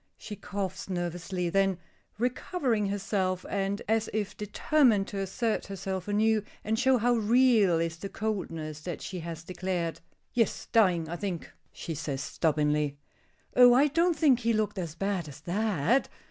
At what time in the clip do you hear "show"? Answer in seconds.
6.79-6.97